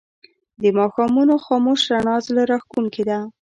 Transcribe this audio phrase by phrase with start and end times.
[0.61, 3.19] د ماښامونو خاموش رڼا زړه راښکونکې ده